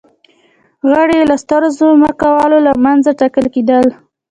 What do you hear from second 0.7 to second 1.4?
غړي یې له